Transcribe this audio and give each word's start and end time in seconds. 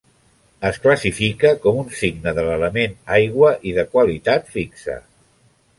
Es 0.69 0.79
classifica 0.85 1.51
com 1.65 1.77
un 1.83 1.93
signe 1.99 2.33
de 2.39 2.47
l'element 2.49 2.97
aigua 3.19 3.53
i 3.73 3.79
de 3.81 3.87
qualitat 3.95 4.53
fixa. 4.57 4.99